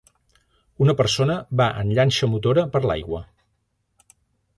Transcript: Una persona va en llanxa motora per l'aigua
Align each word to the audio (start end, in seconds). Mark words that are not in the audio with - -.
Una 0.85 0.95
persona 1.01 1.35
va 1.61 1.67
en 1.81 1.91
llanxa 1.97 2.29
motora 2.31 2.63
per 2.77 2.81
l'aigua 2.87 3.21